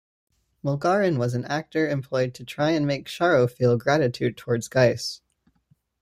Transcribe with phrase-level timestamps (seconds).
[0.65, 5.21] Molgarin was an actor employed to try and make Sharrow feel gratitude towards Geis.